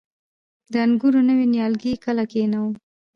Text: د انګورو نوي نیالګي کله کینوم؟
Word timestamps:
د 0.71 0.73
انګورو 0.85 1.19
نوي 1.29 1.45
نیالګي 1.53 1.93
کله 2.05 2.23
کینوم؟ 2.31 2.71